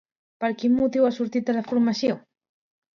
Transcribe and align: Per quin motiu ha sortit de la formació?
Per 0.43 0.49
quin 0.61 0.73
motiu 0.79 1.07
ha 1.09 1.13
sortit 1.19 1.47
de 1.53 1.57
la 1.61 1.65
formació? 1.71 2.21